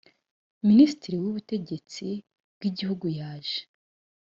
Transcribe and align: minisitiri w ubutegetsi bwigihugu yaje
minisitiri 0.67 1.15
w 1.19 1.25
ubutegetsi 1.31 2.05
bwigihugu 2.55 3.05
yaje 3.19 3.59